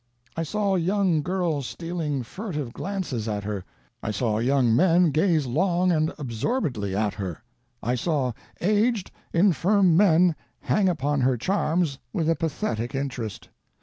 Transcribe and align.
I 0.35 0.41
saw 0.41 0.73
young 0.77 1.21
girls 1.21 1.67
stealing 1.67 2.23
furtive 2.23 2.73
glances 2.73 3.27
at 3.27 3.43
her; 3.43 3.63
I 4.01 4.09
saw 4.09 4.39
young 4.39 4.75
men 4.75 5.11
gaze 5.11 5.45
long 5.45 5.91
and 5.91 6.11
absorbedly 6.17 6.95
at 6.95 7.13
her; 7.13 7.43
I 7.83 7.93
saw 7.93 8.33
aged, 8.61 9.11
infirm 9.31 9.95
men 9.95 10.33
hang 10.61 10.89
upon 10.89 11.21
her 11.21 11.37
charms 11.37 11.99
with 12.13 12.27
a 12.31 12.35
pathetic 12.35 12.95
interest. 12.95 13.49